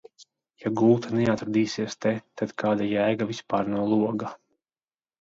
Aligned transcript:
Ja 0.63 0.71
gulta 0.81 1.11
neatradīsies 1.17 1.97
te, 2.07 2.15
tad 2.43 2.57
kāda 2.65 2.91
jēga 2.95 3.31
vispār 3.37 3.73
no 3.79 3.89
loga? 3.97 4.37